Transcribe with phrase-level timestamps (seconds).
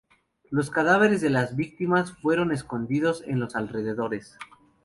[0.49, 4.35] Los cadáveres de las víctimas fueron escondidos en los alrededores.